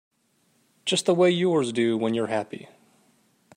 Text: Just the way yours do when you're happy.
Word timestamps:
Just 0.83 1.05
the 1.05 1.13
way 1.13 1.29
yours 1.29 1.71
do 1.71 1.95
when 1.95 2.15
you're 2.15 2.25
happy. 2.25 2.67